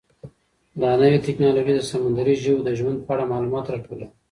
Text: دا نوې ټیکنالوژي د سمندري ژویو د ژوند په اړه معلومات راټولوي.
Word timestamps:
دا 0.81 0.91
نوې 1.01 1.17
ټیکنالوژي 1.25 1.73
د 1.75 1.81
سمندري 1.91 2.35
ژویو 2.41 2.65
د 2.65 2.69
ژوند 2.79 2.97
په 3.05 3.11
اړه 3.13 3.29
معلومات 3.31 3.65
راټولوي. 3.67 4.07